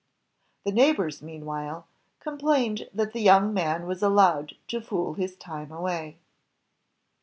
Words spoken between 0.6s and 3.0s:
The neighbors, meanwhile, complained